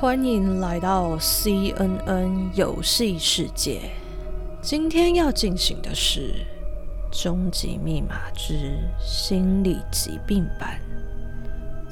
[0.00, 3.82] 欢迎来到 CNN 游戏世界。
[4.62, 6.32] 今天要进行的是
[7.22, 10.80] 《终极密码之心理疾病版》，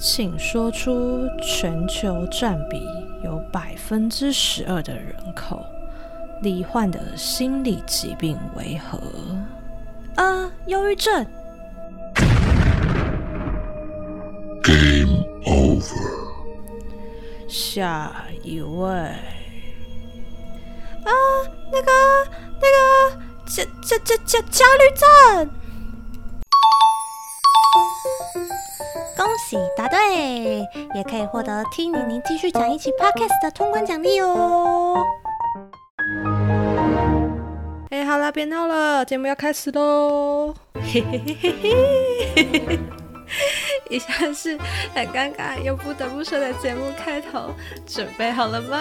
[0.00, 2.81] 请说出全球占比
[3.22, 5.63] 有百分之十二的人口
[6.40, 8.99] 罹患的心理疾病为何？
[10.15, 11.27] 啊，忧郁症。
[14.63, 16.17] Game over.
[17.48, 18.91] 下一位。
[21.05, 21.11] 啊，
[21.73, 21.91] 那个，
[22.61, 25.51] 那个，加加加加加绿站。
[29.16, 30.61] 恭喜答对，
[30.95, 35.02] 也可以获得听宁宁继续讲一期 podcast 的通关奖励哦。
[37.91, 40.55] 哎、好了，别闹了，节目要开始喽！
[40.74, 41.52] 嘿嘿嘿嘿
[42.37, 42.79] 嘿嘿。
[43.88, 44.56] 以下是
[44.95, 47.55] 很尴尬又不得不说的节目开头，
[47.87, 48.79] 准备好了吗？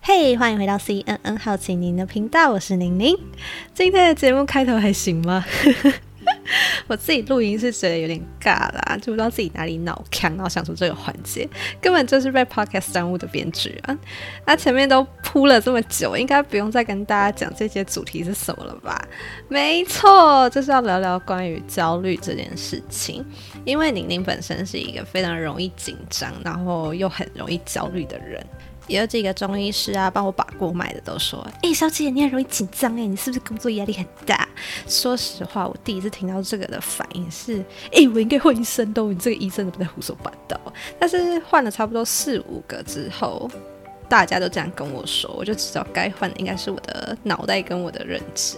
[0.00, 3.16] 嘿、欢迎回到 CNN 好奇您的频道，我是宁宁。
[3.74, 5.44] 今天的节目开头还行吗？
[6.86, 11.48] 我自己录音是觉得有点尬啦，就不知道自己哪里脑强，然后想出这个环节，
[11.80, 13.96] 根本就是被 podcast 耽误的编剧啊！
[14.46, 19.00] 那前面都铺了这么久，应该不用再跟大家讲这些主题是什么了吧？
[19.48, 23.24] 没错，就是要聊聊关于焦虑这件事情。
[23.64, 28.44] 因为宁宁本身是一个非常容易紧张，然后又很容易焦虑的人。
[28.88, 34.48] 也有几个中医师啊，帮我把过脉的都说：“哎、小姐，你很容易紧张哎，你是不是工作压力很大？”
[34.88, 37.58] 说实话，我第一次听到这个的反应是
[37.92, 40.58] ：“哎、我应该换医生都，你这个医生怎么在胡说八道？”
[40.98, 43.48] 但是换了差不多四五个之后，
[44.08, 48.56] 大家都这样跟我说，我就知道该换的应该是我的脑袋跟我的认知。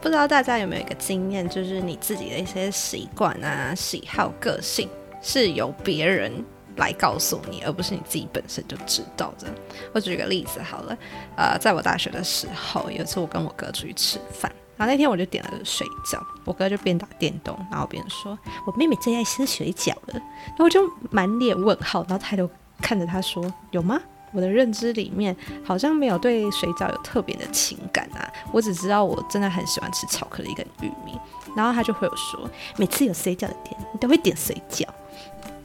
[0.00, 4.88] 不知道大家有没有一个经验，就是你自己的一些习惯啊、喜好、个性
[5.20, 6.32] 是由别人
[6.78, 9.46] 来告诉你，而不是你自己本身就知道的。
[9.92, 10.96] 我举个例子好了，
[11.36, 20.14] 呃，在我大学的时候，有一次我跟我哥出去吃饭，然后那天我就点了水饺，我哥就边打电动，然后边说：“我妹妹最爱吃水饺了。”
[20.48, 20.80] 然后我就
[21.10, 22.48] 满脸问号，然后抬头
[22.80, 24.00] 看着他说：“有吗？”
[24.30, 25.34] 我的认知里面
[25.64, 31.18] 好像没有对水饺有特别的情感啊，我只知道我真的很喜欢吃巧克力跟玉米。
[31.56, 34.84] 然后他就会有说，每次有水饺的店，你都会点水饺。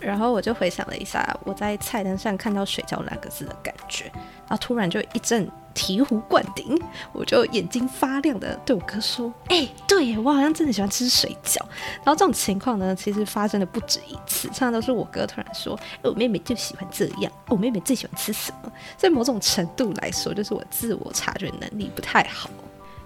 [0.04, 6.80] 然后我就回想了一下我在菜单上看到“水饺”两个字的感觉，然后突然就一阵醍醐灌顶，
[7.14, 11.58] 我就眼睛发亮的对我哥说：“哎、对，我好像真的喜欢吃水饺。”
[12.04, 22.50] 然后这种情况呢，其实发生的不止一次，常常都是我哥突然说：“哎我妹妹就喜欢这样，我妹妹最喜欢吃什么。”在某种程度来说，就是我自我察觉能力不太好。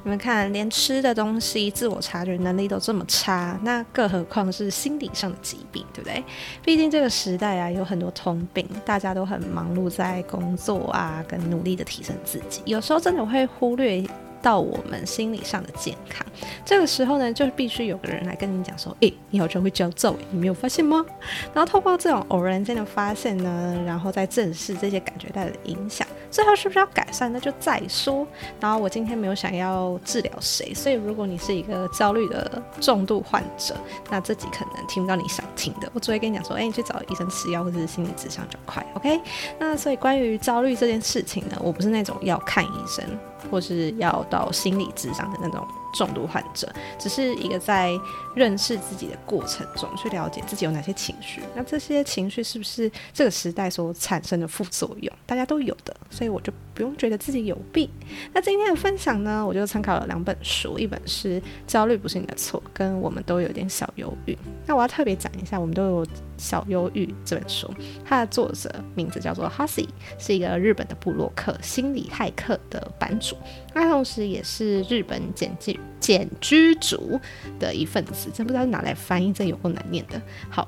[0.04, 6.24] 你们看，连吃的东西自我察觉能力都这么差，那更何况是心理上的疾病，对不对？
[6.64, 14.02] 毕竟这个时代啊，有很多通病，大家都很忙碌在工作啊，跟努力的提升自己，有时候真的会忽略
[14.42, 16.26] 到我们心理上的健康。
[16.66, 21.06] 这个时候呢，就必须有个人来跟你讲说：“诶，你好像会焦躁，你没有发现吗？”
[21.54, 28.28] 然后透过这种偶然间的发现呢，然后再正视这些感觉带来的影响，最后是不是要改善，那就再说。
[28.60, 33.76] 然后我今天没有想要治疗谁，所以如果你是一个焦虑的重度患者，
[34.10, 35.90] 那这集可能听不到你想听的。
[35.94, 39.20] 我只会跟你讲说，哎、你去找医生吃药或者是心理咨商就快，OK？
[39.58, 43.04] 那所以关于焦虑这件事情呢，我不是那种要看医生
[43.50, 47.94] 或是要到心理智商的那种重度患者，只是一个在
[48.36, 57.90] 认识自己的过程中去了解自己有哪些情绪，那这些情绪是不是这个时代所产生的副作用，大家都有的，所以我就不用觉得自己有病。
[58.34, 64.38] 那今天的分享呢，我就参考了两本书，一本是《焦虑不是你的错》，跟我们都有点小忧郁。
[64.66, 67.74] 那我要特别讲一下，我们都有小忧郁这本书，
[68.06, 69.88] 它的作者名字叫做 Hasi，
[70.20, 73.36] 是一个日本的布洛克心理骇客的版主，
[73.74, 77.20] 他同时也是日本简介简居族
[77.60, 80.22] 的一份子，真不知道是哪来翻译，这有够难念的。
[80.50, 80.68] 好。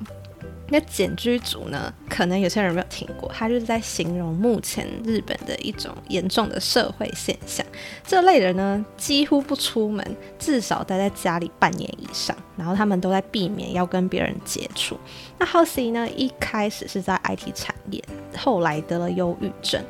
[0.72, 1.92] 那简居族呢？
[2.08, 7.66] 可能有些人没有听过，他就是在形容目前日本的一种严重的社会现象。
[8.06, 14.96] 这类人呢，几乎不出门，至少待在家里半年以上，然后他们都在避免要跟别人接触。
[15.40, 18.04] 那浩西呢，一开始是在 IT 产业，
[18.38, 19.84] 后来得了忧郁症。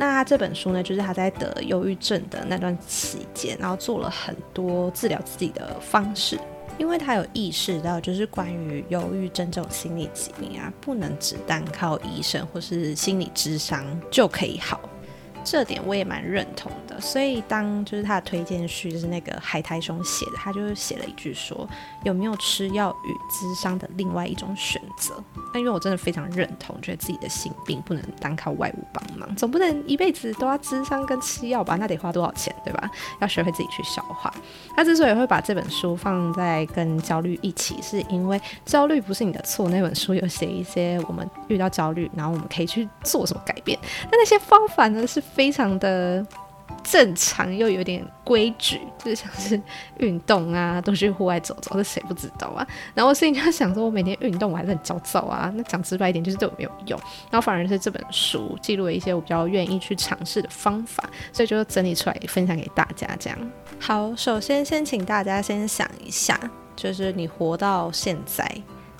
[0.00, 6.40] 那这本书呢，就是他在得忧郁症的那段期间，然后做了很多治疗自己的方式。
[6.78, 14.80] 因为他有意识到，就是关于忧郁症这种心理疾病啊，不能只单靠医生或是心理智商就可以好。
[15.44, 16.98] 这点我也蛮认同的。
[16.98, 21.68] 所以当就是他的推荐序就是那个海苔兄写的，他就写了一句说
[22.02, 25.22] 有没有吃药与智商的另外一种选择。
[25.52, 31.76] 那因为我真的非常认同，觉得自己的心病不能单靠外物帮忙，总不能一辈子都要智商跟吃药吧？
[31.76, 32.90] 那得花多少钱，对吧？
[33.20, 34.32] 要学会自己去消化。
[34.76, 39.68] 他之所以会把这本书放在跟焦虑一起，是因为焦虑不是你的错。
[39.68, 43.78] 那本书有写一些我们遇到焦虑，然后我们可以去做什么改变。
[44.04, 46.26] 那那些方法呢，是非常的。
[46.90, 49.60] 正常又有点规矩，就是像是
[49.98, 52.66] 运动啊，都去户外走走，这谁不知道啊？
[52.94, 55.52] 然后我心里就想说，我每天运动我还是很焦躁啊。
[55.54, 56.98] 那讲直白一点，就是对我没有用。
[57.30, 63.08] 然后反而是这本书记录了一些我比较愿意去尝试的方法，所以就整理出来分享给大家。
[63.20, 63.38] 这样
[63.78, 66.40] 好，首先先请大家先想一下，
[66.74, 68.44] 就是你活到现在，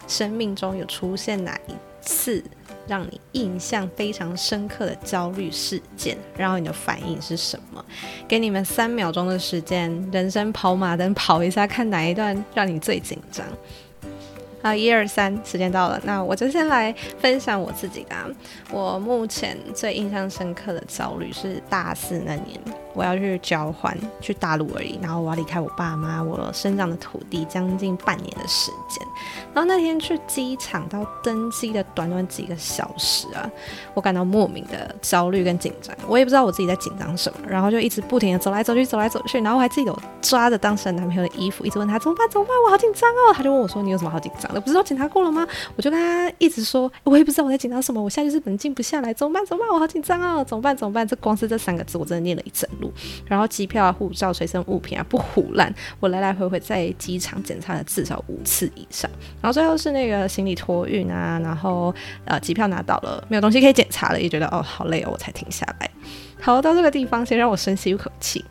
[0.06, 2.42] 生命中有出现哪一次？
[2.88, 7.84] 让你印象非常深刻的焦虑事件，然后你的反应是什么？
[8.26, 13.46] 给你们三秒钟的时间，人生跑马灯跑一下，看哪一段让你最紧张。
[14.60, 18.16] 好，一二三，时间到了，那我就先来分享我自己的。
[18.72, 22.60] 我目前最印象深刻的焦虑是大四那年，
[22.94, 29.06] 我要去交换，去大陆而已，然后我要离开我爸妈，我生长的土地，将近半年的时间。
[29.54, 33.48] 然后那天去机场到登机的短短几个小时啊，
[33.94, 43.32] 我感到莫名的焦虑跟紧张，我也不知道我自己在紧张什么，然后就一直不停的走来走去，走来走去，然后我还记得我抓着当时的男朋友的衣服，一直问他怎么办，怎么办，我好紧张哦。
[43.34, 44.60] 他就问我说你有什么好紧张的？
[44.60, 45.46] 不是都检查过了吗？
[45.76, 48.02] 我就跟他一直说，我也不知道我在紧张什么。
[48.02, 49.44] 我现在就是冷静不下来，怎么办？
[49.44, 49.74] 怎么办？
[49.74, 50.44] 我好紧张哦！
[50.44, 50.76] 怎么办？
[50.76, 51.06] 怎么办？
[51.06, 52.68] 这光是这三个字，我真的念了一整
[53.26, 59.10] 然后机票啊、护照、随身物品啊，不胡乱，我来来回回在机场检查了至少五次以上。
[59.42, 61.94] 然后最后是那个行李托运啊，然后
[62.24, 65.90] 呃机票拿到了，没有东西可以检查了，也觉得哦好累哦，我才停下来。
[66.40, 68.44] 好，到这个地方先让我深吸一口气。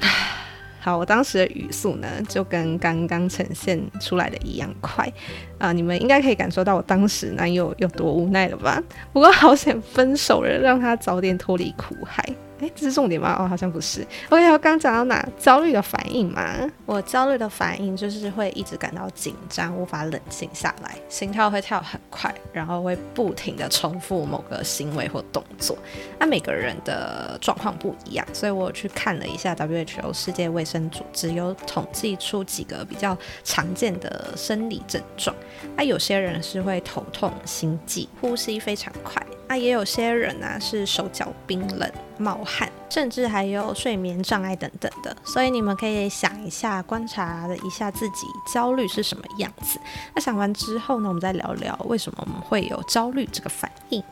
[0.80, 5.10] 好，我当时的语速呢，就跟刚刚呈现出来的一样快
[5.56, 5.72] 啊！
[5.72, 8.82] 你们应该可以感受到我当时男友有多无奈了吧？
[9.10, 12.22] 不过好险，分手了，让他早点脱离苦海。
[12.64, 13.36] 哎，这是重点吗？
[13.38, 14.06] 哦，好像不是。
[14.30, 15.26] OK，我刚讲到哪？
[15.38, 16.56] 焦虑的反应嘛。
[16.86, 25.76] 我焦虑的反应就是会一直感到紧张，无法冷静下来，心跳会跳很快，然后会不停的重复某个行为或动作。
[26.18, 35.36] 那每个人的状况不一样，所以我去看了一下 WHO 世界卫生组织有统计出几个比较常见的生理症状。
[35.76, 39.22] 那有些人是会头痛、心悸、呼吸非常快。
[39.48, 45.14] 那也有些人呢是手脚冰冷、冒汗，甚至还有睡眠障碍等等的。
[45.22, 49.78] 所以你们可以想一下，观察了一下自己焦虑是什么样子。
[50.14, 54.02] 那想完之后呢，我们再聊聊为什么我们会有焦虑这个反应。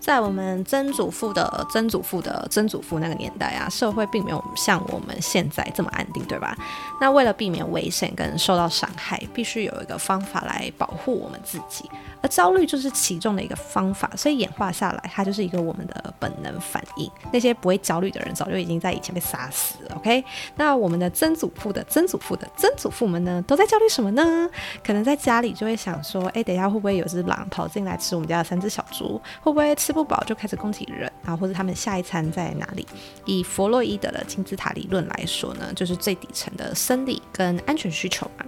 [0.00, 6.54] 在我们曾祖父的曾祖父的曾祖父那个年代啊，社会并没有像我们现在这么安定，对吧？
[7.00, 11.88] 那为了避免危险跟受到伤害，必须有一个方法来保护我们自己。
[12.24, 17.10] 而焦虑就是其中的一个方法，所以演化下来，它就是一个我们的本能反应。
[17.30, 19.96] 那些不会焦虑的人，早就已经在以前被杀死了。
[19.96, 20.24] OK，
[20.56, 24.48] 那我们的曾祖父的曾祖父的曾祖父们呢，都在焦虑什么呢？
[24.82, 29.20] 可能在家里就会想说，哎，等一下会不会有只狼跑进来吃我们家的三只小猪？
[29.42, 31.12] 会不会吃不饱就开始攻击人？
[31.22, 32.86] 然后或者他们下一餐在哪里？
[33.26, 38.46] 以弗洛伊德的金字塔理论来说呢，就是最底层的生理跟安全需求嘛。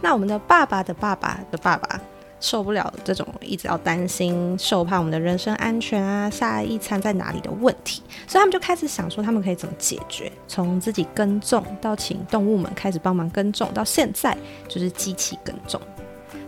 [0.00, 2.00] 那我们的爸爸的爸爸的爸爸。
[2.40, 10.30] 受不了这种一直要担心、受怕我们的人身安全啊，下一餐在哪里的问题，所以他们就开始想说他们可以怎么解决。
[10.46, 14.36] 从自己耕种到请动物们开始帮忙耕种，到现在
[14.68, 15.80] 就是机器耕种，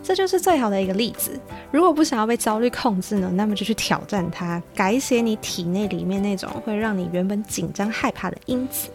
[0.03, 1.39] 这就是最好的一个例子。
[1.71, 8.89] 如果不想要被焦虑控制呢，那么就去挑战它，改写你体内里面那种会让你原本紧张害怕的因子。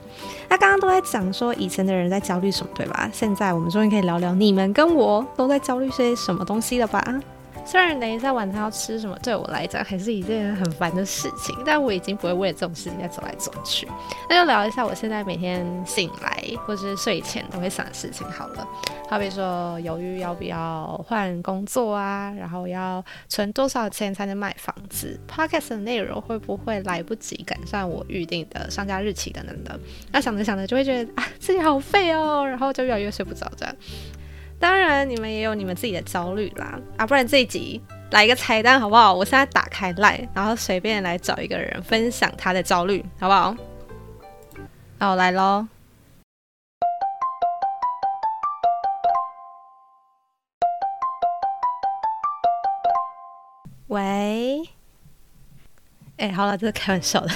[0.49, 3.09] 那刚刚都在讲说以前的人在焦虑什么，对吧？
[3.13, 7.03] 现在我们终于可以聊聊你们跟我都在焦虑些什么东西了吧？
[7.65, 13.87] 虽然等一下晚餐要吃什么，对我来讲还是一件很烦的事情，但我已经不会为了这种事情再走来走去。
[14.29, 18.67] 那就聊一下我现在每天醒来或是睡前都会想的事情好了。
[19.09, 29.79] 好比说犹豫要不要换工作啊，然后要存多少钱才能买房子，Podcast 的内容会不会来不及赶上我预定的上架日期等等的。
[30.11, 33.75] 那想着想着就会觉得啊自己好废哦，然后就越来越睡不着这样。
[34.59, 37.05] 当然，你们也有你们自己的焦虑啦啊！
[37.05, 37.81] 不然这一集
[38.11, 39.13] 来一个彩蛋好不好？
[39.13, 43.55] 我现在打开赖，然后随便来找一个人分享他的焦虑，好不好？
[44.97, 45.67] 那我来喽。
[53.87, 54.67] 喂，
[56.17, 57.29] 哎、好了，这是开玩笑的。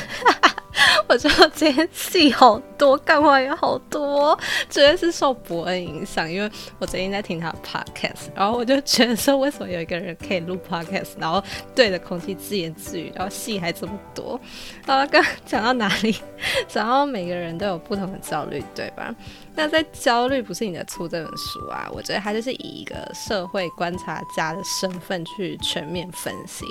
[1.08, 4.38] 我觉得今天戏好多，干话也好多，
[4.70, 14.39] 绝对是受伯恩影响，因为我最近在听他的 podcast，然后我就觉得说，为什么有一个人可以录 podcast，然后对着空气自言自语，然后戏还这么多？
[14.86, 16.15] 然后刚讲到哪里？
[16.68, 19.13] 讲到每个人都有不同的焦虑，对吧？
[19.56, 26.65] 那在《焦虑不是你的错》这本书啊，我觉得他就是以一个社会观察家的身份去全面分析，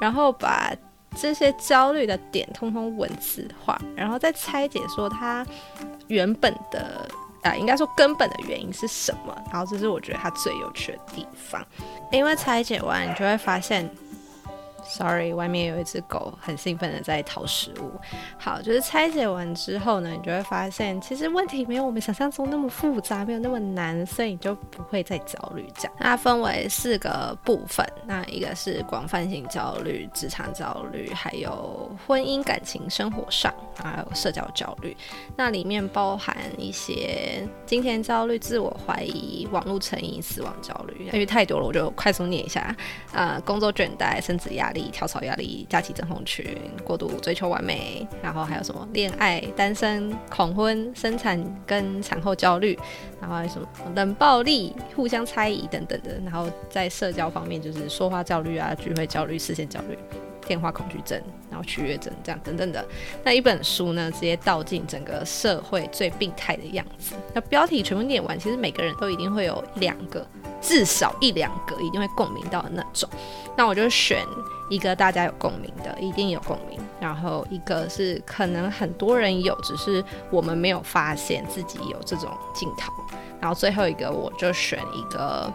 [0.00, 0.72] 然后把
[1.14, 5.46] 这些焦虑的点通通文字化，然后再拆解说它
[6.08, 7.08] 原本的
[7.42, 9.36] 啊、应该说根本的原因是什么。
[9.52, 11.64] 然后这是我觉得它最有趣的地方，
[12.10, 13.88] 因为拆解完你就会发现。
[14.84, 17.90] Sorry，外面有一只狗很兴奋的在讨食物。
[18.38, 25.66] 好，就是拆解完之后呢，你就会发现其实问题没有我们想象中那么复杂，没有那么难，所以你就不会再焦虑。
[25.74, 34.94] 这样，它分为四个部分，那一个是广泛性焦虑、职场焦虑，还有婚姻感情生活上，还有社交焦虑。
[35.34, 42.74] 那里面包含一些金钱焦虑、自我怀疑、网络成瘾、死亡焦虑，因为太多了，我就快速念一下。
[43.12, 46.44] 呃，工作倦怠、生子压、力跳槽压力、假期症候群、
[46.84, 52.78] 过度追求完美，然后还有什么恋爱、单身、恐婚、生产跟产后焦虑，
[53.20, 56.20] 然后还有什么冷暴力、互相猜疑等等的。
[56.22, 59.96] 然后在社交方面，就是说话焦虑啊、聚会焦虑、视线焦虑。
[60.46, 62.86] 电话恐惧症，然后取悦症，这样等等的。
[63.24, 67.14] 那一本书呢，直接道尽整个社会最病态的样子。
[67.32, 70.28] 那标题全部念完，其实每个人都一定会有两个，
[70.64, 73.08] 至少一两个一定会共鸣到的那种。
[73.54, 74.26] 那我就选
[74.70, 76.80] 一个大家有共鸣的，一定有共鸣。
[76.98, 82.90] 然后一个是可能很多人有，只是我们没有发现自己有这种镜头。
[83.38, 85.52] 然后最后一个我就选一个，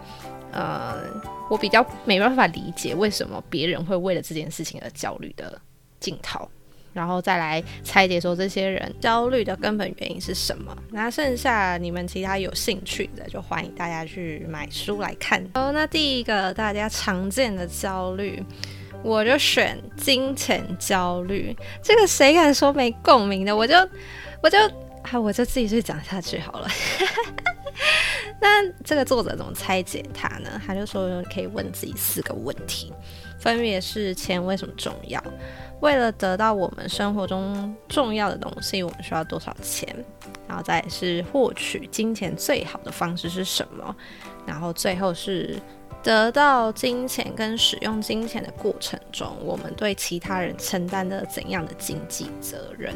[0.52, 1.02] 呃，
[1.50, 5.60] 我比较没办法理解为什么别人会为了这件事情而焦虑的
[6.00, 6.48] 镜头。
[6.94, 10.76] 然后再来拆解说这些人焦虑的根本原因是什么。
[10.92, 15.44] 那剩下你们其他有兴趣的，就欢迎大家去买书来看。
[15.54, 18.44] 哦，那第一个大家常见的焦虑，
[19.04, 21.56] 我就选金钱焦虑。
[21.82, 23.56] 这个谁敢说没共鸣的？
[23.56, 23.76] 我就
[24.42, 24.58] 我就
[25.04, 26.68] 啊，我就自己去讲下去好了。
[28.42, 30.62] 那这个作者怎么拆解它呢？
[30.66, 32.92] 他就说可以问自己四个问题，
[33.40, 35.24] 分别是钱为什么重要？
[35.82, 39.88] 为了得到我们生活中重要的东西，我们需要多少钱？
[40.48, 43.96] 然后再是获取金钱最好的方式是什么？
[44.46, 45.58] 然后最后是
[46.04, 52.94] 得到金钱跟使用金钱的过程中，我们对其他人承担的怎样的经济责任？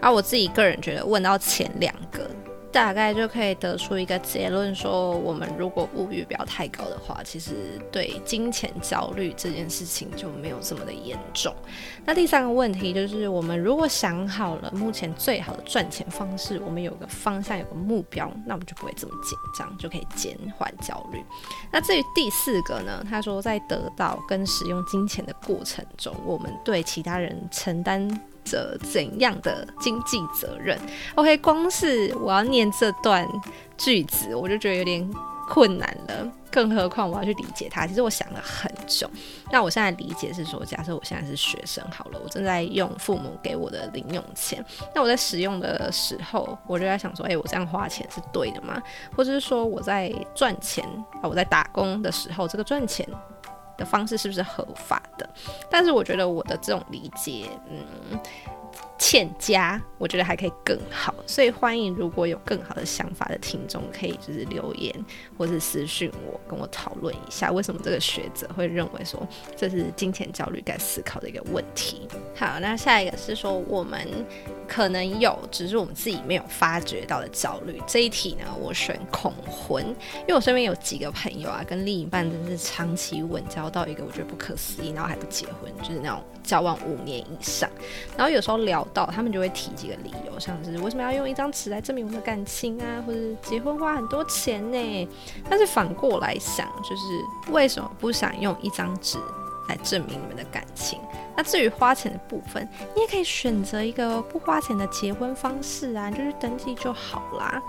[0.00, 2.28] 而我自己个人觉得，问到前两个。
[2.74, 7.52] 大概就可以得出一个结论，说我们如果物欲不要太高的话，其实
[7.92, 11.54] 对金钱焦虑这件事情就没有这么的严重。
[12.04, 21.22] 那第三个问题就是，我们如果想好了目前最好的赚钱方式，我们有个方向，有个目标，那我们就不会这么紧张，就可以减缓焦虑。
[21.72, 23.04] 那至于第四个呢？
[23.08, 28.08] 他说，在得到跟使用金钱的过程中，我们对其他人承担
[28.44, 30.78] 着怎样的经济责任
[31.14, 33.26] ？OK，光是我要念这段
[33.76, 35.08] 句子，我就觉得有点
[35.48, 37.86] 困难了，更何况我要去理解它。
[37.86, 39.08] 其实我想了很久。
[39.52, 48.82] 那我现在理解是说，假设我现在是学生好了，我正在用父母给我的零用钱，那我在使用的时候，我就在想说，诶，我这样花钱是对的吗？
[49.14, 50.84] 或者是说我在赚钱
[51.22, 53.06] 啊，我在打工的时候，这个赚钱。
[53.76, 55.28] 的方式是不是合法的？
[55.70, 58.18] 但是我觉得我的这种理解，嗯，
[58.98, 61.14] 欠佳，我觉得还可以更好。
[61.26, 64.94] 所以欢迎如果有更好的想法的听众，可以就是留言
[65.36, 72.08] 或是私讯我，跟我讨论一下，为什么这个学者会认为说这是金钱焦虑该思考的一个问题。
[72.36, 74.08] 好，那下一个是说我们
[74.68, 77.82] 可能有，只是我们自己没有发觉到的焦虑。
[77.86, 79.84] 这一题呢，我选恐婚，
[80.20, 87.68] 因为我身边有几个朋友啊，跟另一半真是长期稳交到一个我觉得不可思议，然后还不结婚，就是那种交往五年以上。
[88.16, 95.08] 然后有时候聊到，他们就会提几个理由，像是为什么要用一张纸来证明我们的感情啊，或者结婚花很多钱呢？
[95.48, 99.18] 但是反过来想，就是为什么不想用一张纸
[99.68, 101.00] 来证明你们的感情？
[101.36, 107.60] 那至于花钱的部分，你也可以选择一个不花钱的结婚方式啊，就是登记就好啦。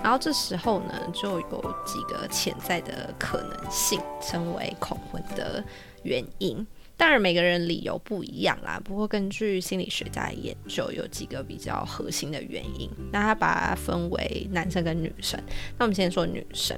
[0.00, 5.64] 然后这时候呢，就有几个潜在的可能性成为恐婚的
[6.04, 6.64] 原因。
[6.98, 8.78] 当然，每个人理由不一样啦。
[8.84, 12.90] 不过，根据心理学家的研究，有几个比较核心的原因。
[13.12, 15.40] 那他把它分为男生跟女生。
[15.78, 16.76] 那我们先说女生。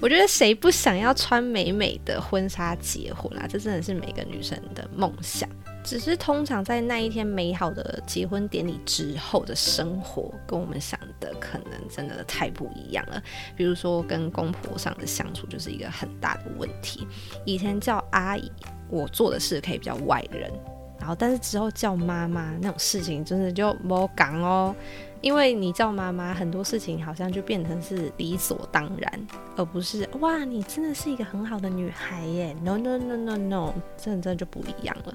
[0.00, 3.44] 我觉得谁不想要穿美美的婚纱结婚啊？
[3.48, 5.48] 这真的是每个女生的梦想。
[5.82, 13.22] 只是通常在那一天美好的结婚典礼之后的生活，跟我们想的可能真的太不一样了。
[13.56, 17.06] 比如说跟公婆上的相处就是一个很大的问题。
[17.44, 18.50] 以前叫阿姨，
[18.88, 20.50] 我做的事可以比较外人，
[20.98, 24.74] 然后但是之后叫妈妈那种事情，真的就冇讲哦。
[25.22, 29.26] 因为你叫妈妈，很多事情好像就变成是理所当然，
[29.56, 32.54] 而不是哇，你真的是一个很好的女孩耶。
[32.62, 35.14] No no no no no，真的真的就不一样了。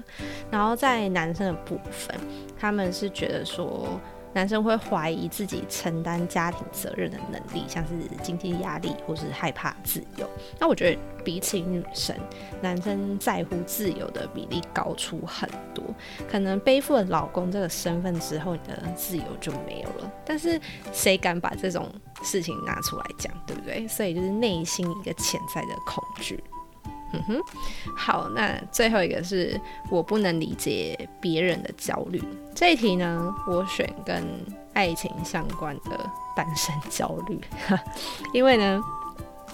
[0.50, 2.14] 然后在男生的部分，
[2.58, 3.98] 他们是觉得说。
[4.34, 10.28] 男生会怀疑自己承担家庭责任的能力，像是经济压力或是害怕自由。
[10.58, 12.16] 那我觉得比起女生，
[12.60, 15.84] 男生在乎自由的比例高出很多。
[16.30, 20.12] 可能背负了老公这个身份之后，你的自由就没有了。
[20.24, 20.60] 但是
[20.92, 23.86] 谁敢把这种事情拿出来讲，对不对？
[23.86, 26.42] 所以就是内心一个潜在的恐惧。
[27.12, 27.40] 嗯哼，
[27.96, 32.22] 好，那最后一个是我不能理解别人的焦虑。
[32.54, 34.24] 这一题呢，我选跟
[34.72, 37.40] 爱情相关的单身焦虑，
[38.32, 38.82] 因为呢。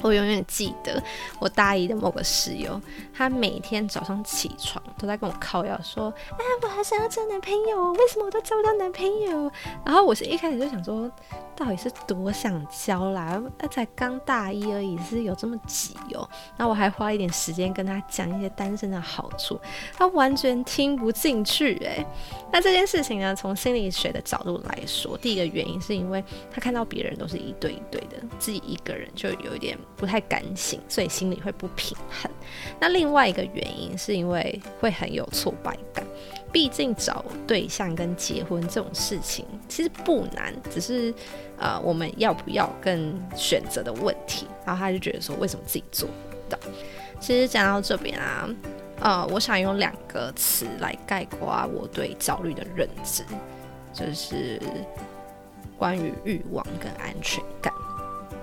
[0.02, 1.02] 我永远记得
[1.40, 2.80] 我大一的某个室友，
[3.12, 9.50] 他每天早上起床都在跟我靠要说：“哎，我还想要交男朋友，为什么我都交不到男朋友？”
[9.84, 11.10] 然后我是一开始就想说，
[11.56, 13.42] 到底是多想交啦？
[13.58, 16.28] 那才刚大一而已，是有这么急哦？
[16.56, 19.58] 那我还花一点时间跟他讲一些单身的好处，
[19.96, 22.04] 他完全听不进去哎。
[22.52, 29.78] 那这件事情呢，从心理学的角度来说，第一个原因是因为他看到别人都是一对一对的，自己一个人就有一点。
[29.98, 32.30] 不太敢醒，所以心里会不平衡。
[32.80, 36.02] 那另外一个原因是因为会很有挫败感，
[36.52, 41.12] 毕竟找对象跟结婚这种事情其实不难，只是
[41.58, 44.46] 呃我们要不要跟选择的问题。
[44.64, 46.58] 然后他就觉得说，为什么自己做不到？
[47.20, 48.48] 其实讲到这边啊，
[49.00, 53.24] 呃，我想用两个词来概括我对焦虑的认知，
[53.92, 54.60] 就是
[55.76, 57.72] 关于欲望跟安全感。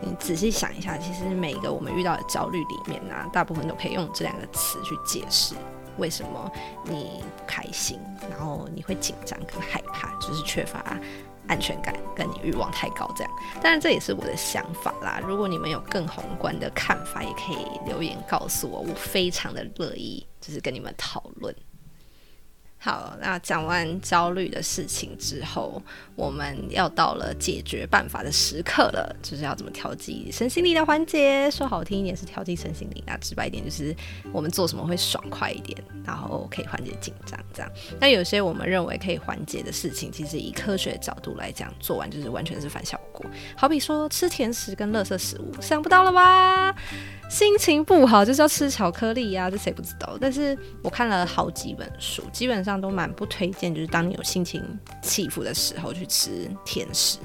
[0.05, 5.55] 你仔细想一下，其实每一个我们遇到的焦虑里面呢，大部分都可以用这两个词去解释
[5.97, 6.51] 为什么
[6.83, 10.97] 你不开心，然后你会紧张跟害怕，就是缺乏
[11.47, 13.31] 安全感，跟你欲望太高这样。
[13.63, 21.55] 当然这也是我的想法啦，如果你们有更宏观的看法，也可以留言告诉我，我非常的乐意，就是跟你们讨论。
[22.77, 25.81] 好，那讲完焦虑的事情之后，
[26.15, 31.49] 我们要到了解决办法的时刻了，就是要怎么调剂身心灵的环节。
[31.49, 33.95] 说好听一点是调剂身心灵，那直白一点就是
[34.31, 37.71] 我们做什么会爽快一点，然后可以缓解紧张这样。
[37.99, 43.25] 那有些我们认为可以缓解的事情，其实以科学角度来讲，做完就是完全是反效果。
[43.57, 46.75] 好比说吃甜食跟垃圾食物，想不到了吧？
[47.27, 50.17] 心情不好就是要吃巧克力呀，这谁不知道？
[50.21, 54.63] 但是我看了好几本书，基本上都蛮不推荐，就是当你有心情
[55.01, 57.17] 起伏的时候去吃甜食。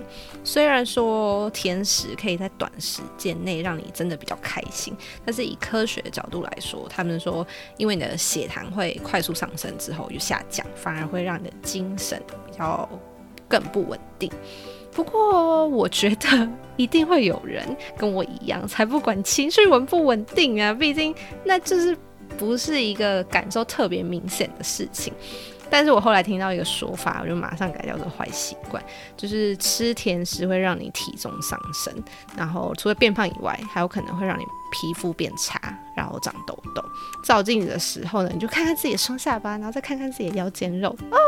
[0.43, 12.89] 虽然说甜食可以在短时间内让你真的比较开心，但是以科学的角度来说，他们说因为你的血糖会快速上升之后就下降，反而会让你的精神比较
[13.49, 14.31] 更不稳定。
[15.03, 17.65] 不过，我觉得一定会有人
[17.97, 20.75] 跟我一样，才不管情绪稳不稳定啊！
[20.75, 21.97] 毕竟那就是
[22.37, 25.11] 不是一个感受特别明显的事情。
[25.71, 28.85] 但是我后来听到一个说法，我就马上改掉这个坏习惯，
[29.17, 31.95] 就是吃甜食会让你体重上升，
[32.37, 35.61] 然后除了变胖以外，还有可能会让你皮肤变差，
[35.95, 36.83] 然后长痘痘。
[37.23, 40.89] 照镜子的时候呢，你就看看自己的双下巴，然后再看看自己的腰间肉。
[41.11, 41.19] 哦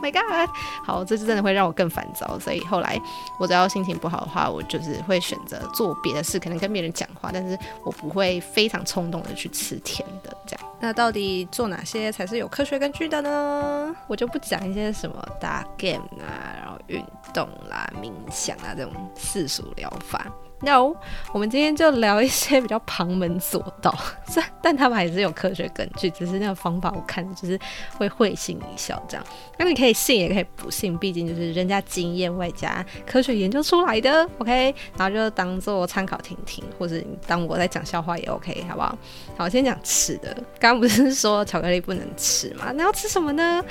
[0.00, 0.48] ，My God！
[0.84, 2.38] 好，这是真的会让我更烦躁。
[2.38, 3.00] 所以后来
[3.38, 10.66] 我只要心情不好的话，我就是会选择做别的事，可能跟别人讲话，但是我不会非常冲动的去吃甜的这样。
[10.82, 13.94] 那到底做哪些才是有科学根据的呢？
[14.06, 20.26] 我就不讲一些什么打 game 啊，然后运动啦、冥想啊这种世俗疗法。
[20.62, 20.94] No，
[21.32, 23.96] 我们今天就聊一些比较旁门左道，
[24.34, 27.58] 但但他们还是有科学根据，只是那个方法我看就是
[27.96, 29.24] 会会心一笑这样。
[29.58, 34.74] 那你可以信也可以不信，毕竟就是人家经验外加科学研究出来的，OK？
[34.98, 38.98] 然后就当做参考听听，或者你当我在讲笑话也 OK，好不好？
[39.38, 42.70] 好，先讲吃的，刚刚不是说巧克力不能吃吗？
[42.74, 43.64] 那要吃什么呢？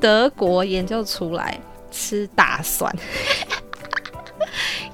[0.00, 1.58] 德国研究出来
[1.90, 2.94] 吃大蒜。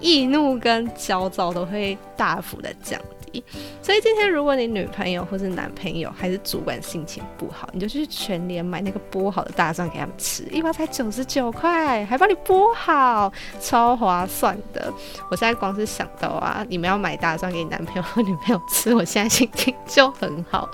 [0.02, 3.42] 易怒跟焦躁都会大幅的降低，
[3.80, 14.92] 所以今天如果你女朋友或是男朋友还是主管心情不好，你就去全联买那个剥好的大蒜给他们吃，一包才九十九块，还帮你剥好，超划算的。
[15.30, 20.68] 我现在光是想到啊，你们要买大蒜给你男朋友或女朋友吃，我现在心情就很好。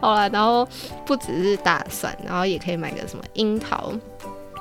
[0.00, 0.66] 好了，然后
[1.04, 3.92] 不只是大蒜，然后也可以买个什么樱桃。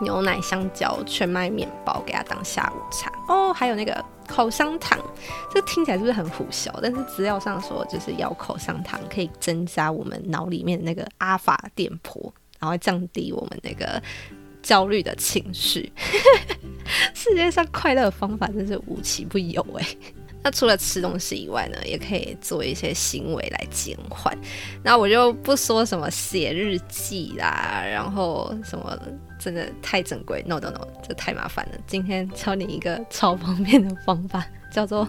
[0.01, 4.99] 牛奶、香蕉、全麦面包给他当下午茶哦，还有那个口香糖，
[5.53, 6.73] 这听起来是不是很胡笑？
[6.81, 14.01] 但是资料上说，就是咬口香糖可以增加我们脑里面那个阿法电波，然后降低我们那个
[14.61, 15.91] 焦虑的情绪。
[17.13, 19.85] 世界上快乐的方法真是无奇不有哎。
[20.43, 24.35] 那除了吃东西以外呢，也可以做一些行为来减缓。
[24.83, 28.97] 那我就不说什么写日记啦，然后什么
[29.39, 31.77] 真的太正规，no no no，这太麻烦了。
[31.85, 35.07] 今天教你一个超方便的方法，叫做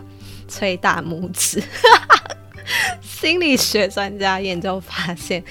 [0.48, 1.62] 吹大拇指。
[3.00, 5.42] 心理学专家研究发现，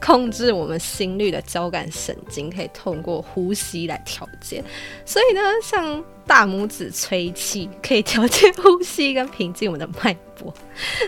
[0.00, 4.62] 控制我们心率的交感神经可以通过呼吸来调节。
[5.04, 10.52] 所以呢，像大拇指吹气可以调节呼吸跟平静我们的脉搏。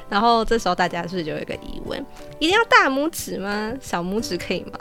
[0.09, 2.05] 然后这时候大家是不是就有一个疑问：
[2.38, 3.73] 一定要大拇指吗？
[3.81, 4.79] 小拇指可以吗？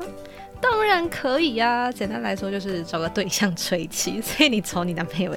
[0.62, 1.92] 当然可以呀。
[1.92, 4.22] 简单来说就是找个对象吹气。
[4.22, 5.36] 所以你瞅你男朋友。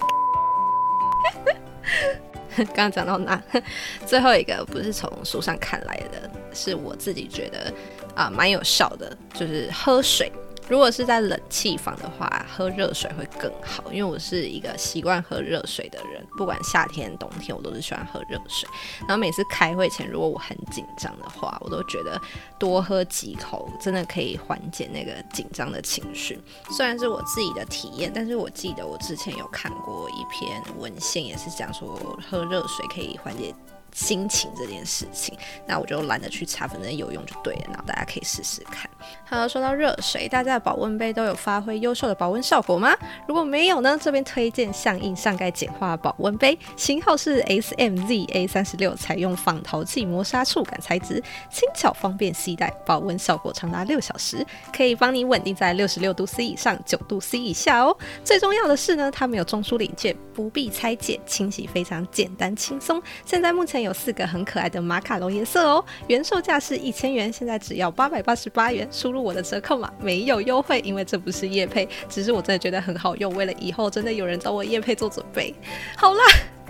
[2.75, 3.43] 刚刚讲到那？
[4.07, 7.73] 最后一个不是从书上看来的，是我自己觉得
[8.15, 10.31] 啊蛮有效的，就是喝水。
[10.68, 18.68] 如果是在冷气房的话，喝热水会更好，因为我是一个习惯喝热水的人，不管夏天冬天，我都是喜欢喝热水。
[19.01, 22.18] 然后每次开会前，如果我很紧张的话，我都觉得
[22.59, 26.40] 多喝几口真的可以缓解那个紧张的情绪。
[26.70, 33.55] 虽然是我自己的体验，但是我记得我之前有看过一篇文献，也是讲说喝热水可以缓解。
[33.94, 37.64] 心情这件事情，那我就懒得去查，反正有用就对了。
[37.68, 38.90] 然后大家可以试试看。
[39.25, 42.97] 好，说到热水，大家的保温杯都有发挥优秀的保温效果吗？
[43.29, 57.95] 如果没有呢，这边推荐象印上盖简化保温杯，型号是 S M Z A 三十六，采用仿陶器磨砂触感材质，轻巧方便携带，保温效果长达六小时，可以帮你稳定在六十六度 C 以上，九度 C 以下哦。
[58.25, 63.03] 最重要的是呢，它没有中枢零件，不必拆解，清洗非常简单轻松。
[63.27, 63.83] 现在目前。
[63.83, 75.55] 有四个很可爱的马卡龙颜色哦，原售价是一千元，现在只要八百八十八元，输入我的折扣码没有优惠，因为这不是叶配，只是我真的觉得很好用，为了以后真的有人找我叶配做准备。
[75.97, 76.23] 好啦，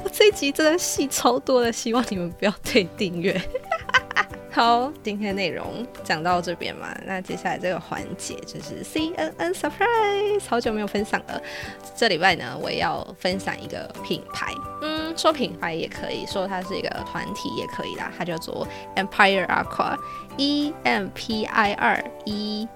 [0.05, 3.39] 我这一集真的戏超多的，希望你们不要退订阅。
[4.55, 11.41] 好，今天内容讲到这边嘛，那接下来这个环节就是 CNN surprise，好久没有分享了。
[11.97, 22.67] 这礼拜呢，我要分享一个品牌，嗯，说品牌也可以说它是一个团体也可以啦，它叫做 Empire Aqua，E M P I R E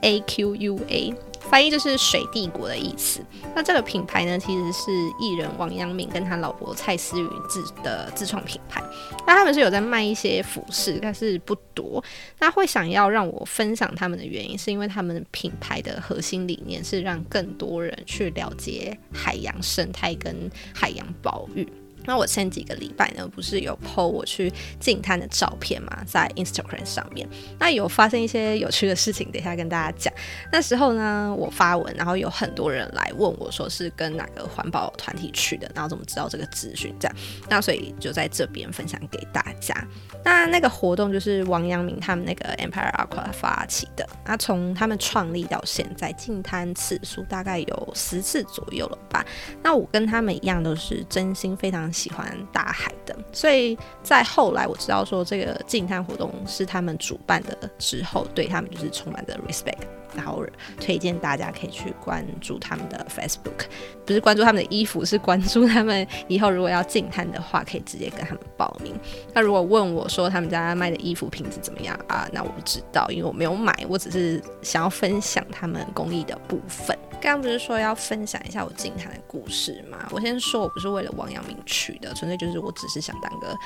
[0.00, 1.14] A Q U A。
[1.38, 3.20] 翻译就是水帝国的意思。
[3.54, 8.82] 那这个品牌呢，其实是艺人王阳明跟他老婆蔡思芸自的自创品牌。
[9.26, 12.02] 那他们是有在卖一些服饰，但是不多。
[12.38, 21.68] 那会想要让我分享他们的原因，是因为他们品牌的核心理念是让更多人去了解海洋生态跟海洋保育。
[22.04, 30.12] 那我前几个礼拜呢，不是有 PO 我去净滩的照片嘛，在 Instagram 上面，那有发生一些有趣的事情，等一下跟大家讲。
[30.50, 37.16] 那时候呢，我发文，然后有很多人来问我说是跟哪个环保团体去的，然后怎么知道这个资讯这样。
[37.48, 39.74] 那所以就在这边分享给大家。
[40.24, 44.04] 那那个活动就是王阳明他们那个 Empire Aqua 发起的。
[44.24, 49.24] 那从他们创立到现在，进滩次数大概有十次左右了吧。
[49.62, 51.92] 那我跟他们一样，都是真心非常。
[51.92, 59.82] 喜欢大海的，所以在后来我知道说这个进滩活动是他们主办的之后，对他们就是充满着 respect，
[60.14, 60.44] 然后
[60.80, 63.66] 推荐大家可以去关注他们的 Facebook，
[64.04, 68.94] 不是关注他们的衣服，是关注他们以后如果要进摊的话，可以直接跟他们报名。
[69.34, 72.28] 那如果问我说他们家卖的衣服品质怎么样啊？
[72.32, 76.96] 那我不知道，因为我没有买，我只是想要分享他们公益的部分。
[77.20, 80.08] 刚刚不是说要分享一下我进滩的故事吗？
[80.10, 83.56] 我先说，我不是为了王阳明去的，纯粹就是我只是想当个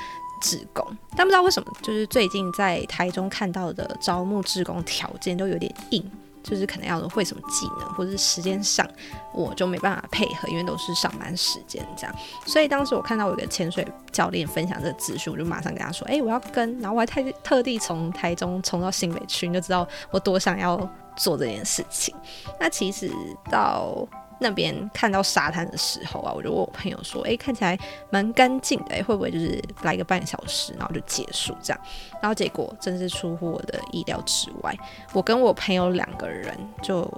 [0.42, 0.87] 志工。
[1.16, 6.04] 但不知道为什么，就是最近在台中看到的招募志工条件都有点硬，
[6.48, 8.88] 就是可能要会什么技能，或者是时间上
[9.35, 12.16] 我就没办法配合，因为都是上班时间这样。
[12.46, 20.88] 所以当时我看到我一个潜水教练分享这个资讯，我就马上跟他说：“哎，我要跟。”然后我还特特地从台中冲到新北去，你就知道我多想要。
[21.18, 22.14] 做这件事情，
[22.61, 23.11] 那其实
[23.50, 24.06] 到
[24.38, 27.79] 那边看到沙滩的时候啊，我就问我朋友说：“诶，看起来
[28.11, 31.81] 蛮干净的，诶，会不会就是来个半小时，然后就结束这样？”
[32.20, 34.77] 然后结果真是出乎我的意料之外，
[35.12, 37.11] 我跟我朋友两个人就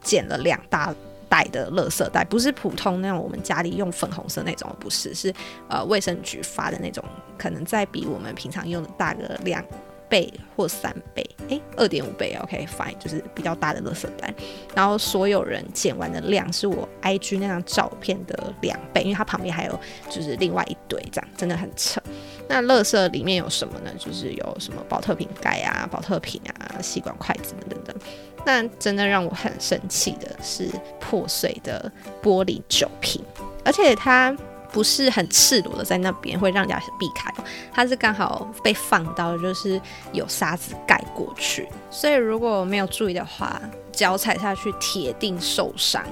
[0.00, 0.94] 捡了两大
[1.28, 5.34] 袋的垃圾袋，不是普通那种我们家里用粉红色那种，不是，是
[5.68, 7.02] 呃卫生局发的那种，
[7.38, 9.64] 可能再比我们平常用的大个两
[10.12, 14.32] 倍或三倍，诶，二点五倍，OK，fine，就是比较大的垃圾袋。
[14.74, 21.98] 然后所有人捡完的量是我 IG 那张照片的两倍，因为它旁边还有就是另外一堆，这样真的很扯。
[22.46, 23.90] 那垃圾里面有什么呢？
[23.98, 27.96] 就是有什么保特瓶盖啊、保特瓶啊、吸管、筷子等等等。
[28.44, 30.68] 那真的让我很生气的是
[31.00, 31.90] 破碎的
[32.22, 33.24] 玻璃酒瓶，
[33.64, 34.36] 而且它
[34.72, 37.32] 不是很赤裸的在那边会让人家避开，
[37.72, 39.80] 它是刚好被放到就是
[40.12, 43.60] 有沙子盖过去，所以如果没有注意的话，
[43.92, 46.02] 脚踩下去铁定受伤。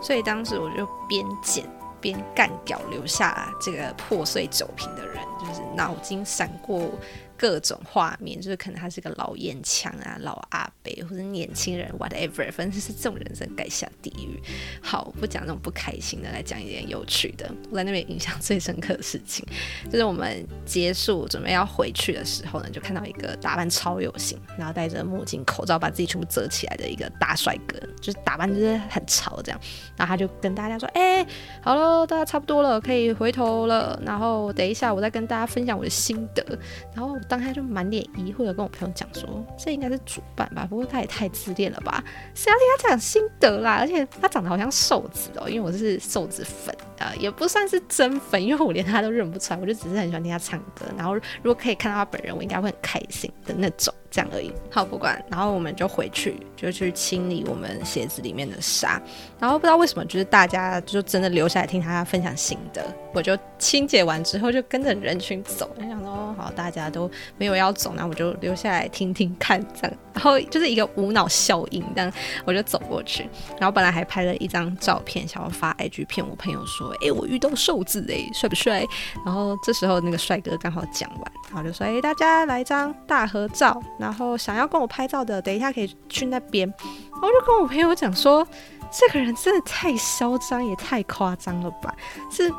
[0.00, 1.64] 所以当时我就边捡
[2.00, 6.88] 边干掉留下这个破碎酒瓶的人，就是脑筋闪过。
[7.36, 14.40] 各种画面，就是可能他是个老烟枪啊、老阿伯或者年轻人，whatever，反正是这种人生该下地狱。
[14.80, 17.50] 好，不讲那种不开心的，来讲一点有趣的。
[17.70, 19.44] 我在那边印象最深刻的事情，
[19.90, 29.60] 就是我们结束准备要回去的时候呢，就看到一个打扮超有型，然后戴着墨镜、口罩，把自己全部遮起来的一个大帅哥，就是打扮就是很潮这样。
[29.96, 31.26] 然后他就跟大家说：“哎，
[31.60, 34.00] 好了，大家差不多了，可以回头了。
[34.06, 36.46] 然后等一下我再跟大家分享我的心得。”
[36.94, 37.18] 然后。
[37.34, 40.64] 当下就满脸疑惑的跟我朋友讲说：“这应该是主办吧？
[40.70, 42.00] 不过他也太自恋了吧？
[42.32, 43.78] 谁要听他讲心得啦？
[43.80, 49.58] 而且他长得好像瘦子哦，因为我是瘦子粉啊，也不算是真粉，因为我连他都认不出来。
[49.60, 59.02] 我就只是很喜欢听他唱歌，然后如果可以看到他本人，我应该会很开心的那种。”这样而已，好不管，然后我们就回去，就去清理我们鞋子里面的沙，
[59.40, 62.80] 然后不知道为什么，就是大家就真的留下来听他分享心得。
[63.12, 72.12] 我就清洁完之后，就跟着人群走，就想说好，大家都没有要走，那我就留下来听听看，这样，然后就是一个无脑效应，这样
[72.44, 78.84] 我就走过去，然后本来还拍了一张照片，想要发 IG 骗我朋友说，哎，我遇到瘦子哎，帅不帅？
[79.24, 83.80] 然后这时候那个帅哥刚好讲完，然后就说，哎，大家来张大合照。
[83.98, 86.66] 然后想要跟我拍照的，等一下可以去那边。
[87.12, 88.46] 然后就跟我朋友讲说，
[88.90, 91.94] 这个人真的太嚣张，也太夸张了吧？
[92.30, 92.52] 是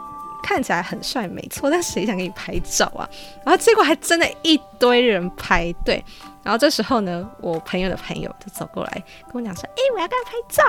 [0.46, 3.10] 看起来很帅，没错，但谁想给你拍照啊？
[3.44, 6.04] 然后结果还真的一堆人排队。
[6.44, 9.04] 然后这时候呢，我朋友的朋友就走过来
[9.34, 10.64] 跟我讲说：“哎，我要跟他拍照。”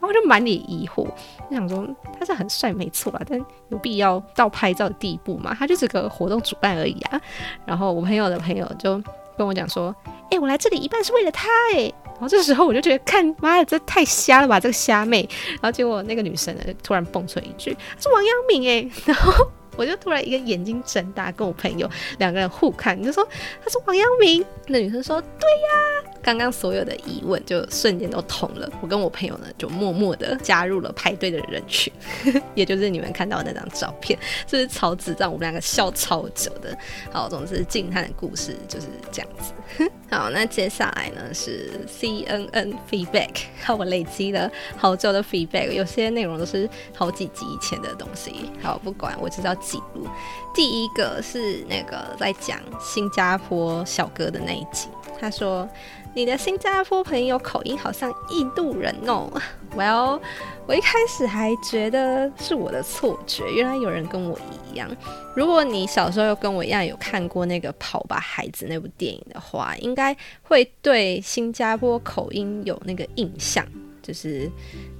[0.00, 1.06] 然后我就满脸疑惑，
[1.50, 1.86] 就想说
[2.18, 3.38] 他是很帅，没错啊，但
[3.68, 5.54] 有必要到拍照的地步吗？
[5.58, 7.20] 他就是个活动主办而已啊。
[7.66, 9.02] 然后我朋友的朋友就。
[9.38, 9.94] 跟我讲说，
[10.30, 15.26] 哎，我来这里一半是为了他，哎，然后这时候我就觉得，看妈的，这太瞎了吧，这个瞎妹。
[15.52, 19.32] 然后结果那个女生呢，突然蹦出一句，是王阳明，哎，然后
[19.78, 21.88] 我就突然一个眼睛睁大，跟我朋友
[22.18, 23.26] 两个人互看，就说
[23.64, 24.44] 他是王阳明。
[24.66, 26.10] 那女生说，对呀。
[26.20, 31.90] 刚刚所有的疑问就瞬间都通了，我跟我朋友呢就默默的加入了排队的人群，
[32.56, 36.76] 也就是你们看到那张照片，这是超智障，我们两个笑超久的。
[37.12, 39.52] 好，总之静汉的故事就是这样子。
[40.10, 43.30] 好，那接下来呢是 CNN feedback，
[43.62, 48.50] 好，我累积了好久的 feedback，有些内容都是好几集以前的东西。
[48.62, 50.06] 好，不管，我就是要记录。
[50.54, 54.88] 第一个是那个在讲新加坡小哥的那一集，
[55.20, 55.68] 他说。
[56.14, 59.30] 你的新加坡朋友口音好像印度人哦。
[59.76, 60.20] Well，
[60.68, 64.38] 我一开始还觉得是我的错觉，原来有人跟我
[64.70, 64.86] 一样。
[65.34, 73.66] 如果你小时候又跟我一样有看过那个《跑吧孩子》那部电影的话，应该会对新加坡口音有那个印象，
[74.02, 74.46] 就是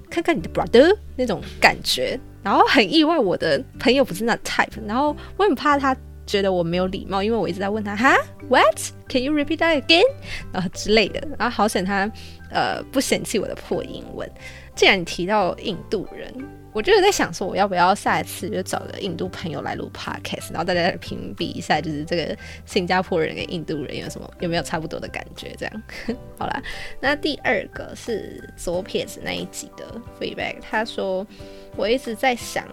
[0.08, 2.18] 看看你的 brother 那种感觉。
[2.42, 5.94] 然后很意外，我的朋友不是那 type，然后我很怕他。
[6.28, 8.14] 觉得我没有礼貌，因为我一直在问他哈
[8.48, 10.04] ，What？Can you repeat that again？
[10.52, 12.08] 然后之类的，然后好险他
[12.50, 14.30] 呃不嫌弃我的破英文。
[14.76, 16.32] 既然你提到印度人，
[16.72, 22.36] 我就是在想说，我要不要下一次就找个印度朋友来录 podcast，然后大家来评比一下，就是这个
[22.66, 25.52] 新加坡人跟印度人有什么有没有差不多的感觉？
[25.58, 25.82] 这样
[26.38, 26.62] 好啦，
[27.00, 29.84] 那第二个是左撇子那一集的
[30.20, 31.26] feedback，他说
[31.74, 32.64] 我一直在想。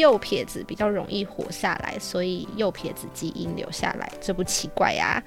[0.00, 5.22] 右撇子比较容易活下来，所以右撇子基因留下来，这不奇怪呀。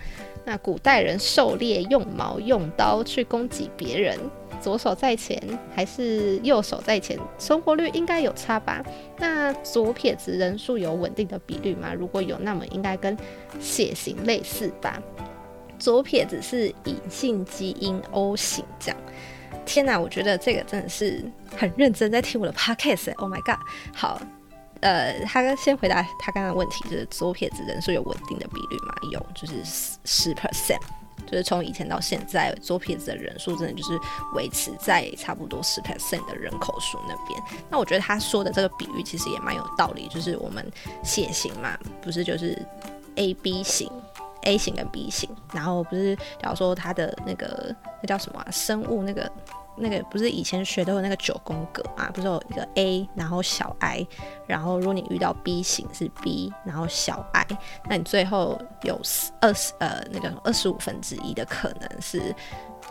[0.46, 4.20] 那古代人狩猎用矛用刀去攻击别人，
[4.60, 5.42] 左手在前
[5.74, 8.84] 还是右手在前，存活率应该有差吧？
[9.18, 11.94] 那左撇子人数有稳定的比率吗？
[11.94, 13.18] 如果有，那么应该跟
[13.62, 15.02] 血型类似吧？
[15.80, 18.98] 左撇子是隐性基因 O 型，这样。
[19.66, 21.24] 天哪，我觉得这个真的是
[21.56, 23.16] 很认真在听我的 podcast。
[23.16, 23.60] Oh my god！
[23.96, 24.22] 好，
[24.84, 28.93] 呃，他先回答他刚刚的问题，就是左撇子人数有稳定的比率吗？
[29.12, 29.54] 有，就是
[30.04, 30.80] 十 percent。
[31.26, 33.98] 就是从以前到现在，左撇子的人数真的就是
[34.36, 37.41] 维持在差不多十 percent 的人口数那边。
[37.69, 40.69] 那我觉得他说的这个比喻其实也蛮有道理，就是我们
[41.04, 42.62] 血型嘛，不是就是
[43.15, 43.89] A B 型
[44.43, 49.32] ，A 型跟 B 型，然后不是假如说他的那个那叫什么生物那个。
[49.76, 52.10] 那个不是以前学都有那个九宫格嘛？
[52.12, 54.06] 不是有一个 A，然后小 i，
[54.46, 57.48] 然后如果你遇到 B 型是 B，然后小 i，
[57.90, 59.00] 那你最后有
[59.42, 62.34] 二十呃那个二十五分之一的可能是，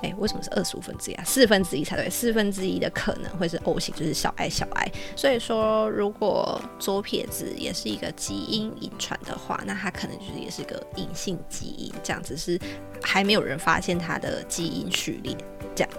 [0.02, 1.24] 哎，为什么是二十五分之一啊？
[1.24, 4.90] 四分之一才对，四分之一的可能会是 O 型，就是小 i 小 i。
[5.14, 12.58] 所以说，如果左撇子也是一个基因遗传的话，那它可能就是也是一个隐性基因，这样子是
[13.02, 15.36] 还没有人发现它的基因序列
[15.76, 15.90] 这样。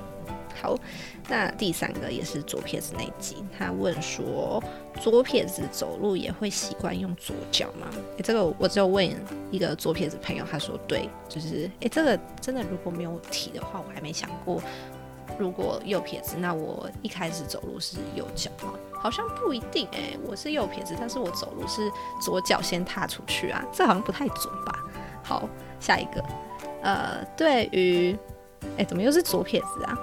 [0.64, 0.78] 好，
[1.28, 4.64] 那第三个也是左撇子那集，他问说
[5.02, 7.88] 左撇子走路也会习惯用左脚吗？
[8.18, 9.06] 诶，这个我只有问
[9.52, 14.62] 一个左撇子朋友，他说对，就是诶，这个真的如果没有提的话，我还没想过，
[15.38, 18.74] 如果右撇子，那我一开始走路是右脚吗？
[18.94, 24.80] 好像不一定诶，我是右撇子，但是我走路是左脚先踏出去啊，这好像不太准吧？
[25.24, 25.50] 好，
[25.82, 26.24] 下一个，
[26.82, 28.18] 呃，对于，
[28.78, 29.98] 诶，怎么又是左撇子啊？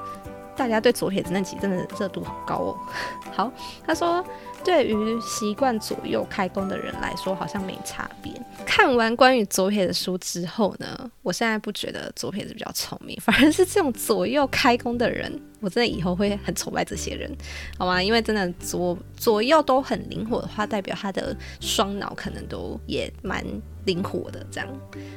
[0.60, 2.78] 大家对左撇子那集真的热度好高哦。
[3.32, 3.50] 好，
[3.86, 4.22] 他说，
[4.62, 8.30] 对于习惯左右开弓的人来说，好像没差别。
[8.66, 17.34] 看完关于左撇子书之后呢，我现在不觉得左撇子比较聪明，反而是这种左右开弓的人，我真的以后会很崇拜这些人，
[17.78, 18.02] 好吗？
[18.02, 23.42] 因为真的左左右都很灵活的话，代表他的双脑可能都也蛮。
[23.84, 24.68] 灵活的这样，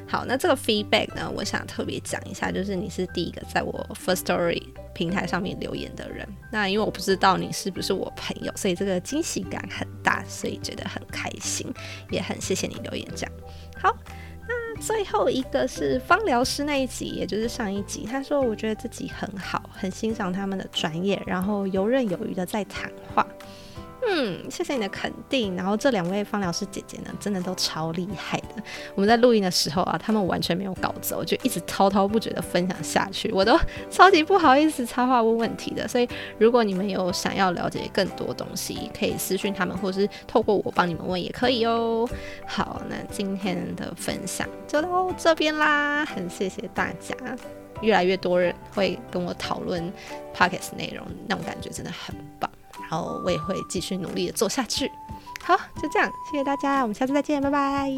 [0.07, 4.61] 好，那这个 feedback 呢，我想特别讲一下，就是你是第一个在我 First Story
[4.93, 6.27] 平台上面留言的人。
[6.51, 11.71] 那因为我不知道你是不是我朋友，所以这个惊喜感很大，所以觉得很开心，
[12.09, 13.31] 也很谢谢你留言这样。
[13.77, 13.97] 好，
[14.47, 23.25] 那最后一个是芳疗师那一集，也就是上一集，他说我觉得自己很好，很欣赏他们的专业，然后游刃有余的在谈话。
[24.07, 25.55] 嗯，谢谢你的肯定。
[25.55, 28.63] 然后这两位芳疗师姐姐呢，真的都超厉害的。
[28.95, 33.57] 我们在录音的时候啊，他们完全没有稿子，我就一直滔滔不绝的分享下去，我都
[33.89, 35.87] 超级不好意思插话问问题的。
[35.87, 42.07] 所以如果你们有想要了解更多东西，可以私讯他们，或是透过我帮你们问也可以哦。
[42.45, 47.15] 好，那今天的分享就到这边啦，很谢谢大家，
[47.81, 49.91] 越来越多人会跟我讨论
[50.35, 52.49] podcast 内容，那种感觉真的很棒。
[52.89, 54.91] 然后我也会继续努力的做下去。
[55.41, 57.91] 好，就这样，谢谢大家，我们下次再见，拜拜。